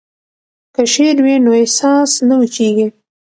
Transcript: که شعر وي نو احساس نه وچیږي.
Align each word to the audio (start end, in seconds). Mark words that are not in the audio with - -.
که 0.75 0.83
شعر 0.93 1.17
وي 1.25 1.35
نو 1.45 1.51
احساس 1.61 2.11
نه 2.27 2.35
وچیږي. 2.39 2.87